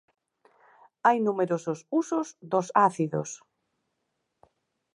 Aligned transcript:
Hai 1.05 1.17
numerosos 1.27 1.79
usos 2.01 2.27
dos 2.51 2.67
ácidos. 2.89 3.29